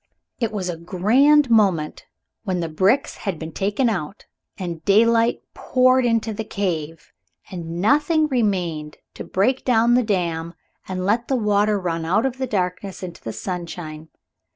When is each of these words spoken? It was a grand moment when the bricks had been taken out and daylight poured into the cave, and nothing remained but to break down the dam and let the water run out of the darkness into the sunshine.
It 0.39 0.51
was 0.51 0.67
a 0.67 0.77
grand 0.77 1.51
moment 1.51 2.07
when 2.43 2.59
the 2.59 2.69
bricks 2.69 3.17
had 3.17 3.37
been 3.37 3.51
taken 3.51 3.87
out 3.87 4.25
and 4.57 4.83
daylight 4.83 5.43
poured 5.53 6.05
into 6.07 6.33
the 6.33 6.43
cave, 6.43 7.11
and 7.51 7.79
nothing 7.79 8.25
remained 8.25 8.93
but 8.93 9.01
to 9.19 9.23
break 9.25 9.63
down 9.63 9.93
the 9.93 10.01
dam 10.01 10.55
and 10.87 11.05
let 11.05 11.27
the 11.27 11.35
water 11.35 11.79
run 11.79 12.03
out 12.03 12.25
of 12.25 12.39
the 12.39 12.47
darkness 12.47 13.03
into 13.03 13.21
the 13.21 13.31
sunshine. 13.31 14.07